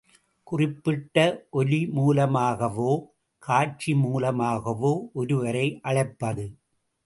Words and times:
குறிப்பிட்ட 0.43 1.17
ஒலிமூலமாகவோ 1.53 2.91
காட்சி 3.43 3.93
மூலமாகவோ 3.93 4.93
ஒருவரை 5.13 5.79
அழைப்பது. 5.83 6.45